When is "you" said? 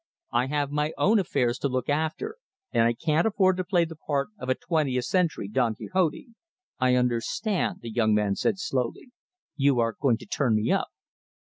9.55-9.79